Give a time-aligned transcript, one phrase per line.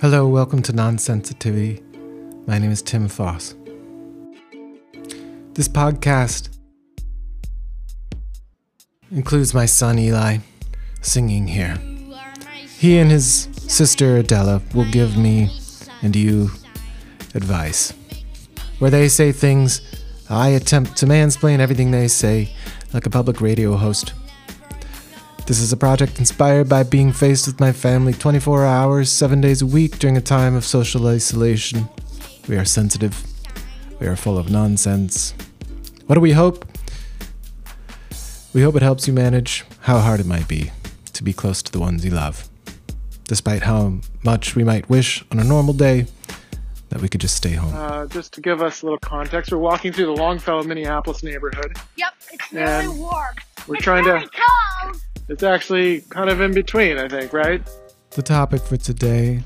[0.00, 1.82] Hello, welcome to Nonsensitivity.
[2.46, 3.56] My name is Tim Foss.
[5.54, 6.56] This podcast
[9.10, 10.38] includes my son Eli
[11.00, 11.76] singing here.
[12.78, 15.50] He and his sister Adela will give me
[16.00, 16.52] and you
[17.34, 17.92] advice.
[18.78, 19.80] Where they say things,
[20.30, 22.54] I attempt to mansplain everything they say
[22.94, 24.12] like a public radio host.
[25.48, 29.62] This is a project inspired by being faced with my family 24 hours, 7 days
[29.62, 31.88] a week during a time of social isolation.
[32.50, 33.26] We are sensitive.
[33.98, 35.32] We are full of nonsense.
[36.04, 36.66] What do we hope?
[38.52, 40.70] We hope it helps you manage how hard it might be
[41.14, 42.46] to be close to the ones you love.
[43.24, 46.08] Despite how much we might wish on a normal day
[46.90, 47.74] that we could just stay home.
[47.74, 51.74] Uh, just to give us a little context, we're walking through the Longfellow, Minneapolis neighborhood.
[51.96, 53.34] Yep, it's really warm.
[53.66, 54.28] We're it's trying very to.
[54.28, 55.00] cold.
[55.28, 57.62] It's actually kind of in between, I think, right?
[58.10, 59.42] The topic for today,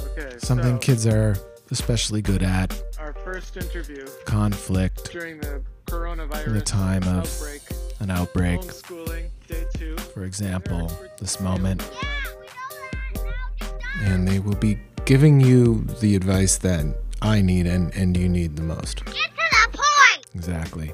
[0.00, 0.36] Okay.
[0.38, 1.36] something so kids are
[1.70, 7.62] especially good at Our first interview conflict, during the coronavirus In the time of- outbreak,
[8.00, 8.60] an outbreak.
[8.60, 9.96] homeschooling, day two.
[10.14, 12.08] For example, this moment, Yeah,
[12.38, 14.12] we know that now.
[14.14, 16.84] and they will be giving you the advice that
[17.22, 19.04] I need and, and you need the most.
[19.06, 20.26] Get to the point.
[20.34, 20.92] Exactly.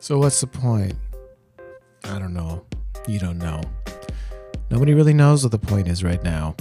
[0.00, 0.96] So, what's the point?
[2.04, 2.64] I don't know.
[3.06, 3.60] You don't know.
[4.70, 6.56] Nobody really knows what the point is right now.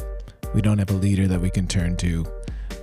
[0.53, 2.25] We don't have a leader that we can turn to.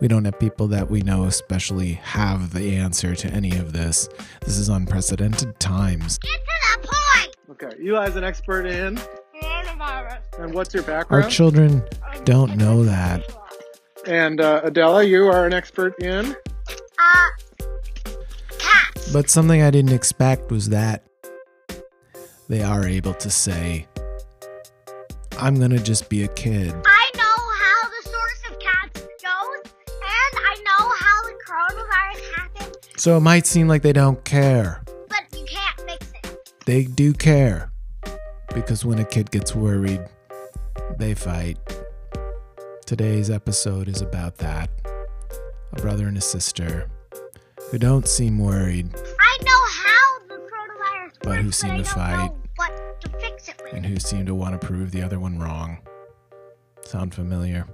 [0.00, 4.08] We don't have people that we know, especially, have the answer to any of this.
[4.40, 6.18] This is unprecedented times.
[6.18, 7.36] Get to the point.
[7.62, 7.76] Okay.
[7.86, 8.98] Eli's an expert in.
[9.42, 10.20] Coronavirus.
[10.38, 11.24] And what's your background?
[11.24, 11.82] Our children
[12.24, 13.30] don't know that.
[14.06, 16.34] and uh, Adela, you are an expert in.
[16.98, 17.26] Uh,
[18.58, 19.12] cats.
[19.12, 21.04] But something I didn't expect was that
[22.50, 23.86] they are able to say,
[25.38, 26.74] I'm gonna just be a kid.
[26.84, 27.22] I know
[27.62, 33.20] how the source of cats goes, and I know how the coronavirus happened, So it
[33.20, 34.82] might seem like they don't care.
[35.08, 36.50] but you can't fix it.
[36.66, 37.70] They do care.
[38.52, 40.00] Because when a kid gets worried,
[40.98, 41.56] they fight.
[42.84, 44.68] Today's episode is about that.
[45.72, 46.90] A brother and a sister
[47.70, 52.26] who don't seem worried I know how the coronavirus But who seem I to fight.
[52.32, 52.39] know
[53.72, 55.78] and who seem to want to prove the other one wrong.
[56.82, 57.66] Sound familiar?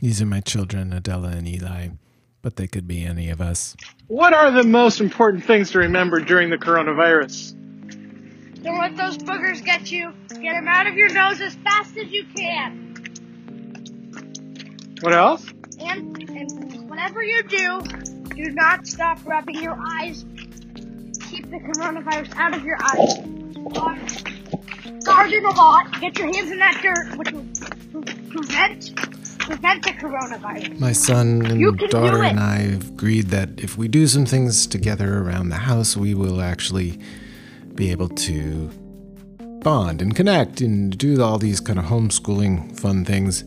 [0.00, 1.88] These are my children, Adela and Eli,
[2.40, 3.76] but they could be any of us.
[4.06, 7.54] What are the most important things to remember during the coronavirus?
[8.62, 10.12] Don't let those boogers get you.
[10.28, 12.94] Get them out of your nose as fast as you can.
[15.00, 15.46] What else?
[15.80, 17.80] And, and whatever you do,
[18.34, 20.24] do not stop rubbing your eyes.
[21.30, 24.24] Keep the coronavirus out of your eyes.
[25.04, 26.00] Garden a lot.
[26.00, 27.46] Get your hands in that dirt, which will
[28.30, 28.94] prevent
[29.48, 30.78] prevent the coronavirus.
[30.78, 35.18] My son and daughter and I have agreed that if we do some things together
[35.18, 36.98] around the house, we will actually
[37.74, 38.68] be able to
[39.62, 43.44] bond and connect and do all these kind of homeschooling fun things.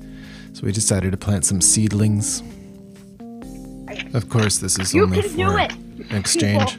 [0.54, 2.42] So we decided to plant some seedlings.
[4.14, 5.72] Of course, this is You only for do it,
[6.10, 6.78] an exchange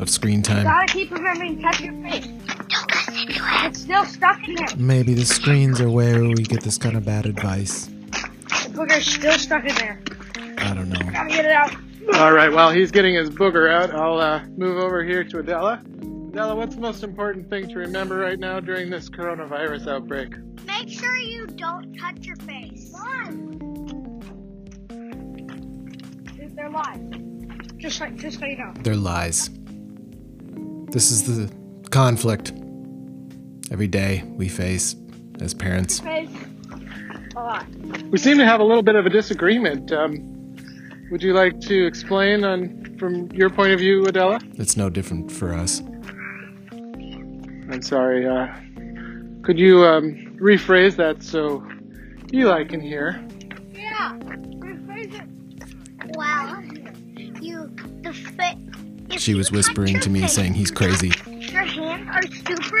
[0.00, 0.64] of screen time.
[0.64, 2.28] Gotta keep remembering to touch your face.
[3.14, 4.66] It's still stuck in there.
[4.76, 7.86] Maybe the screens are where we get this kind of bad advice.
[7.86, 10.00] The booger's still stuck in there.
[10.58, 10.98] I don't know.
[11.10, 11.74] Gotta get it out.
[12.14, 12.50] All right.
[12.50, 15.82] While he's getting his booger out, I'll uh, move over here to Adela.
[16.30, 20.34] Adela, what's the most important thing to remember right now during this coronavirus outbreak?
[20.66, 22.88] Make sure you don't touch your face.
[22.90, 23.30] Why?
[26.54, 27.00] They're lies.
[27.76, 28.72] Just like, just so you know.
[28.82, 29.50] They're lies.
[30.90, 31.52] This is the
[31.90, 32.52] conflict
[33.72, 34.94] every day we face
[35.40, 35.98] as parents.
[36.00, 36.28] Face.
[37.34, 37.66] A lot.
[38.10, 39.90] We seem to have a little bit of a disagreement.
[39.90, 40.28] Um,
[41.10, 44.38] would you like to explain on from your point of view, Adela?
[44.54, 45.80] It's no different for us.
[47.70, 48.26] I'm sorry.
[48.26, 48.46] Uh,
[49.42, 51.66] could you um, rephrase that so
[52.34, 53.26] Eli can hear?
[53.72, 54.18] Yeah.
[54.18, 56.16] Rephrase it.
[56.16, 56.62] Well,
[57.40, 57.70] you
[58.02, 58.58] the fit.
[59.20, 61.12] She was whispering to me face, saying he's crazy.
[61.26, 62.71] Your hands are super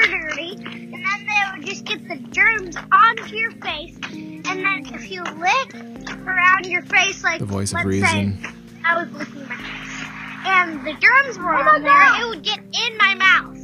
[1.84, 3.96] get the germs onto your face.
[4.12, 5.74] And then if you lick
[6.26, 8.38] around your face, like The voice of let's reason.
[8.42, 8.50] say
[8.84, 12.58] I was licking my face, and the germs were oh on there, it would get
[12.58, 13.58] in my mouth.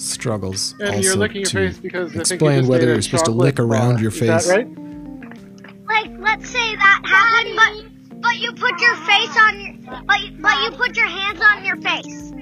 [0.00, 2.88] Struggles And also you're licking your to face because I think you explain whether ate
[2.90, 4.02] a you're supposed to lick around bar.
[4.02, 4.46] your Is face.
[4.46, 4.68] that right?
[5.86, 9.74] Like let's say that happened, but but you put your face on your,
[10.06, 12.32] but but you put your hands on your face.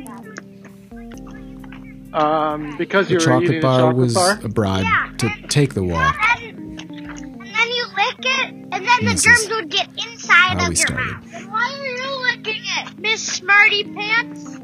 [2.12, 4.38] Um, because The you were chocolate eating bar a chocolate was bar.
[4.42, 5.10] a bribe Yeah.
[5.18, 6.16] to take the walk.
[6.40, 10.54] And then, and then you lick lick it, and then the germs would get inside
[10.60, 11.06] of your started.
[11.06, 11.48] mouth.
[11.48, 14.58] Why are you licking it, Miss Smarty Pants?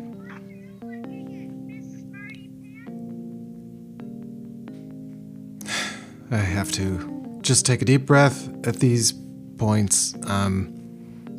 [6.30, 9.12] I have to just take a deep breath at these
[9.58, 10.14] points.
[10.26, 10.72] Um,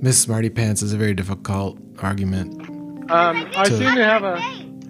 [0.02, 2.62] Miss Smarty Pants is a very difficult argument
[3.10, 4.38] Um, I seem to have a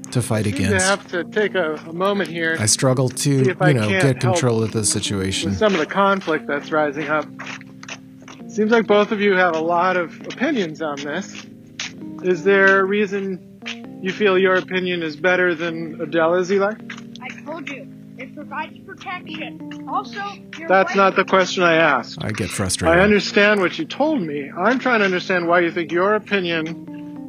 [0.08, 0.86] to fight seem to against.
[0.88, 4.72] have to take a, a moment here I struggle to, you know, get control of
[4.72, 5.54] the with situation.
[5.54, 7.26] some of the conflict that's rising up.
[8.48, 11.46] Seems like both of you have a lot of opinions on this.
[12.24, 16.74] Is there a reason you feel your opinion is better than Adela's, Eli?
[17.22, 17.88] I told you,
[18.18, 19.86] it provides protection.
[19.90, 20.20] Also,
[20.58, 22.24] your That's wife- not the question I asked.
[22.24, 22.98] I get frustrated.
[22.98, 24.50] I understand what you told me.
[24.58, 26.88] I'm trying to understand why you think your opinion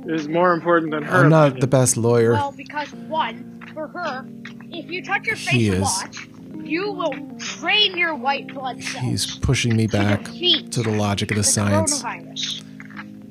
[0.08, 1.61] is more important than her I'm not opinion.
[1.61, 2.32] the best lawyer.
[2.32, 4.25] Well, because one, for her,
[4.70, 9.05] if you touch your He face a lot, you will drain your white blood cells.
[9.05, 12.03] He's pushing me back defeat to the logic of the the science.
[12.03, 12.62] coronavirus.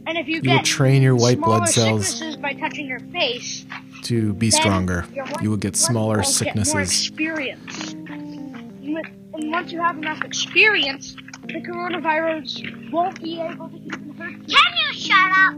[0.08, 2.86] And if you, You will get train your white smaller blood cells sicknesses by touching
[2.88, 3.66] your face,
[4.04, 5.06] to be stronger.
[5.42, 7.08] You will get blood smaller cells Get more sicknesses.
[7.08, 7.94] experience.
[7.94, 11.16] And once you have enough experience,
[11.48, 14.56] the coronavirus won't be able to even hurt you.
[14.56, 15.56] Can you shut up?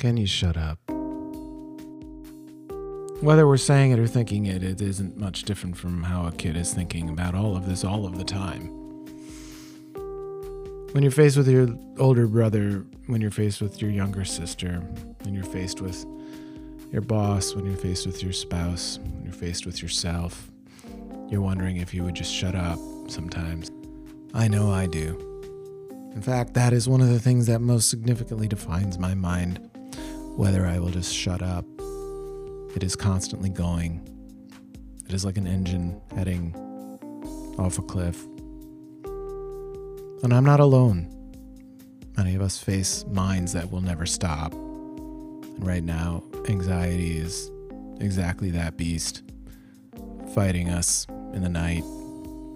[0.00, 0.78] Can you shut up?
[3.22, 6.56] Whether we're saying it or thinking it, it isn't much different from how a kid
[6.56, 8.68] is thinking about all of this all of the time.
[10.92, 11.68] When you're faced with your
[11.98, 14.78] older brother, when you're faced with your younger sister,
[15.20, 16.06] when you're faced with
[16.90, 20.50] your boss, when you're faced with your spouse, when you're faced with yourself,
[21.28, 23.70] you're wondering if you would just shut up sometimes.
[24.32, 25.26] I know I do.
[26.14, 29.69] In fact, that is one of the things that most significantly defines my mind
[30.40, 31.66] whether I will just shut up.
[32.74, 34.00] It is constantly going.
[35.06, 36.54] It is like an engine heading
[37.58, 38.24] off a cliff.
[40.22, 41.14] And I'm not alone.
[42.16, 44.54] Many of us face minds that will never stop.
[44.54, 47.50] And right now, anxiety is
[48.00, 49.22] exactly that beast,
[50.34, 51.84] fighting us in the night,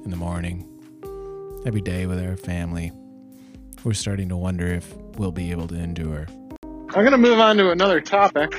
[0.07, 0.67] in the morning,
[1.67, 2.93] every day with our family.
[3.85, 6.29] We're starting to wonder if we'll be able to endure.
[6.95, 8.55] I'm going to move on to another topic.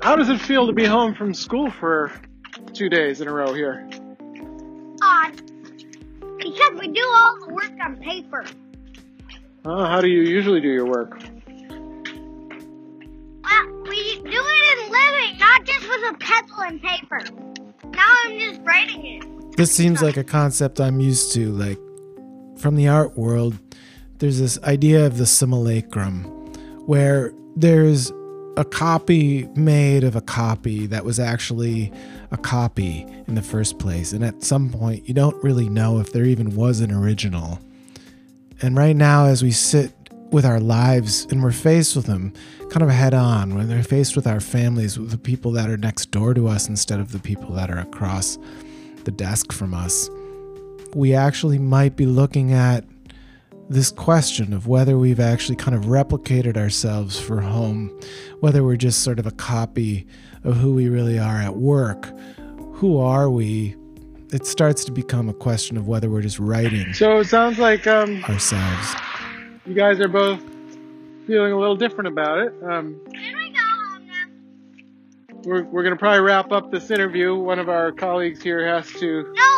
[0.00, 2.10] How does it feel to be home from school for
[2.72, 3.86] two days in a row here?
[5.02, 5.42] Odd.
[6.38, 8.46] Because we do all the work on paper.
[9.66, 11.20] Uh, how do you usually do your work?
[13.44, 17.20] Well, we do it in living, not just with a pencil and paper.
[17.84, 19.56] Now I'm just writing it.
[19.58, 21.52] This seems like a concept I'm used to.
[21.52, 21.78] Like
[22.56, 23.58] from the art world,
[24.20, 26.22] there's this idea of the simulacrum,
[26.86, 28.12] where there's
[28.56, 31.92] a copy made of a copy that was actually
[32.30, 34.12] a copy in the first place.
[34.12, 37.58] And at some point, you don't really know if there even was an original.
[38.60, 39.94] And right now, as we sit
[40.30, 42.32] with our lives and we're faced with them
[42.70, 45.76] kind of head on, when they're faced with our families, with the people that are
[45.76, 48.38] next door to us instead of the people that are across
[49.04, 50.08] the desk from us,
[50.94, 52.84] we actually might be looking at
[53.72, 57.88] this question of whether we've actually kind of replicated ourselves for home,
[58.40, 60.06] whether we're just sort of a copy
[60.44, 62.06] of who we really are at work.
[62.74, 63.76] Who are we?
[64.32, 67.86] It starts to become a question of whether we're just writing So it sounds like
[67.86, 68.94] um, ourselves.
[69.66, 70.40] you guys are both
[71.26, 72.52] feeling a little different about it.
[72.62, 74.24] Um, we go home now?
[75.44, 77.34] we're we're going to probably wrap up this interview.
[77.36, 79.32] One of our colleagues here has to.
[79.36, 79.51] No,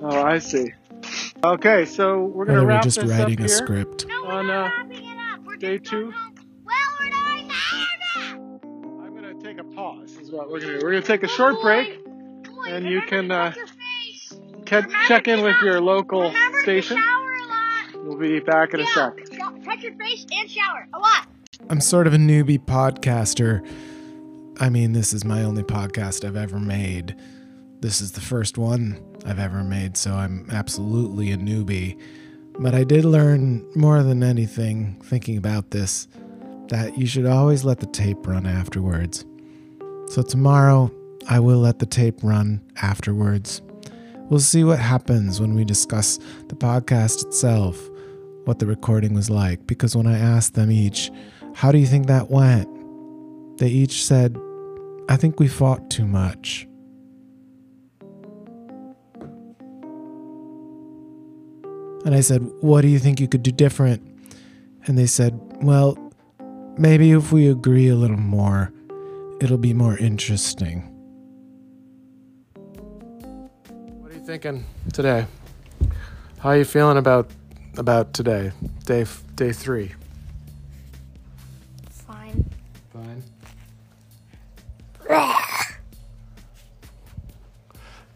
[0.00, 0.72] Oh, I see.
[1.44, 3.48] Okay, so we're going to Whether we're wrap just this writing up a here.
[3.48, 4.06] script.
[4.06, 5.40] No, we're On, uh, it up.
[5.44, 6.12] We're day two?
[6.64, 7.50] Well, we're doing.
[9.04, 10.16] I'm going to take a pause.
[10.16, 10.84] Is what we're going to do.
[10.84, 12.04] We're going to take a short break.
[12.04, 14.40] Boy, And you can, uh, touch your face.
[15.06, 16.96] Check in with shower- your local remember station.
[16.96, 18.04] Shower a lot.
[18.04, 19.16] We'll be back in a sec.
[19.64, 21.26] touch your face and shower a lot.
[21.70, 23.66] I'm sort of a newbie podcaster.
[24.60, 27.14] I mean, this is my only podcast I've ever made.
[27.80, 31.96] This is the first one I've ever made, so I'm absolutely a newbie.
[32.58, 36.08] But I did learn more than anything thinking about this
[36.68, 39.24] that you should always let the tape run afterwards.
[40.08, 40.90] So tomorrow,
[41.28, 43.62] I will let the tape run afterwards.
[44.28, 46.18] We'll see what happens when we discuss
[46.48, 47.78] the podcast itself,
[48.44, 51.10] what the recording was like, because when I asked them each,
[51.54, 52.68] how do you think that went?
[53.58, 54.36] They each said,
[55.08, 56.66] I think we fought too much.
[62.08, 64.00] And I said, What do you think you could do different?
[64.86, 65.98] And they said, Well,
[66.78, 68.72] maybe if we agree a little more,
[69.42, 70.84] it'll be more interesting.
[74.00, 75.26] What are you thinking today?
[76.38, 77.30] How are you feeling about
[77.76, 78.52] about today?
[78.86, 79.04] Day
[79.36, 79.92] day 3.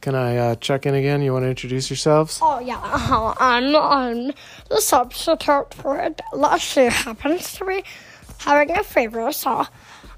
[0.03, 1.23] Can I uh, check in again?
[1.23, 2.41] You want to introduce yourselves?
[2.43, 4.33] Oh yeah, uh, I'm I'm
[4.69, 6.21] the substitute for it.
[6.59, 7.85] She happens to be
[8.39, 9.65] having a fever, so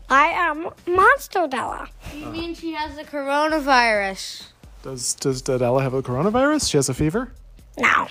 [0.09, 1.89] I am Monster Della.
[2.15, 4.49] You mean she has the coronavirus?
[4.83, 6.71] Does Does Della have a coronavirus?
[6.71, 7.31] She has a fever.
[7.79, 8.09] No.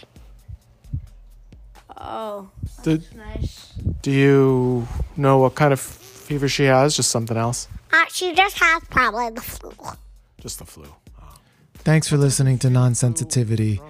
[1.97, 2.49] Oh,
[2.83, 3.73] Did, nice.
[4.01, 6.95] do you know what kind of fever she has?
[6.95, 7.67] Just something else?
[7.93, 9.71] uh, she just has probably the flu.
[10.39, 10.85] Just the flu.
[11.83, 13.81] Thanks for listening to Nonsensitivity.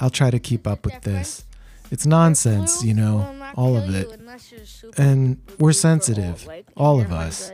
[0.00, 1.44] I'll try to keep up with this.
[1.90, 4.20] It's nonsense, you know, all of it.
[4.98, 7.52] And we're sensitive, all of us.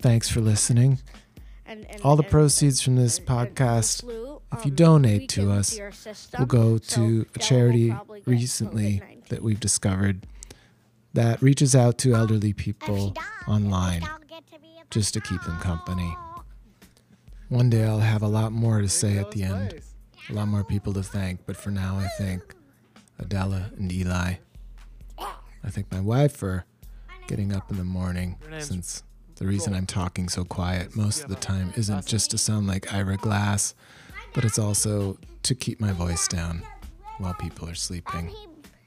[0.00, 1.00] Thanks for listening.
[2.02, 4.04] All the proceeds from this podcast,
[4.52, 5.78] if you donate to us,
[6.38, 10.26] will go to a charity recently that we've discovered
[11.14, 13.14] that reaches out to elderly people
[13.46, 14.02] online
[14.90, 16.16] just to keep them company.
[17.52, 19.82] One day I'll have a lot more to say at the end,
[20.30, 22.54] a lot more people to thank, but for now I thank
[23.18, 24.36] Adela and Eli.
[25.18, 26.64] I thank my wife for
[27.28, 29.02] getting up in the morning since
[29.34, 32.90] the reason I'm talking so quiet most of the time isn't just to sound like
[32.90, 33.74] Ira Glass,
[34.32, 36.62] but it's also to keep my voice down
[37.18, 38.30] while people are sleeping.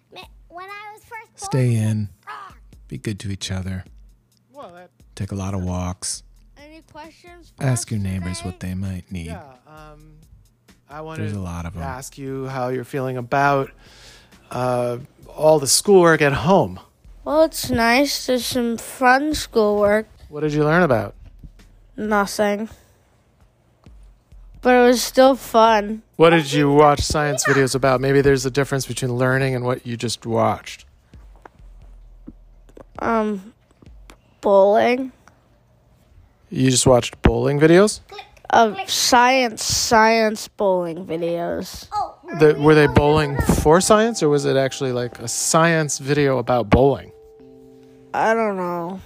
[0.09, 2.09] When I was first Stay in,
[2.87, 3.85] be good to each other,
[5.13, 6.34] take a lot of walks, Any
[6.95, 7.51] questions?
[7.57, 8.49] for ask us your neighbors today?
[8.49, 9.27] what they might need.
[9.27, 9.43] Yeah.
[9.67, 10.15] Um,
[10.89, 11.83] I want There's a lot of them.
[11.83, 13.71] ask you how you're feeling about
[14.51, 16.79] uh, all the schoolwork at home.
[17.25, 18.27] Well, it's nice.
[18.27, 20.07] There's some fun schoolwork.
[20.29, 21.15] What did you learn about?
[21.97, 22.69] Nothing.
[24.61, 26.01] But it was still fun.
[26.15, 27.99] What did you watch science videos about?
[27.99, 30.85] Maybe there's a difference between learning and what you just watched.
[32.99, 33.53] Um,
[34.41, 35.11] bowling.
[36.55, 37.99] You just watched bowling videos?
[38.49, 41.89] Of science, science bowling videos.
[41.93, 46.37] Oh, The, were they bowling for science or was it actually like a science video
[46.37, 47.11] about bowling?
[48.13, 49.01] I don't know.